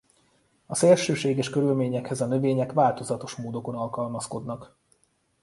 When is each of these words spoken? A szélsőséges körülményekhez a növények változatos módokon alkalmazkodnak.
A 0.65 0.75
szélsőséges 0.75 1.49
körülményekhez 1.49 2.21
a 2.21 2.25
növények 2.25 2.71
változatos 2.71 3.35
módokon 3.35 3.75
alkalmazkodnak. 3.75 4.75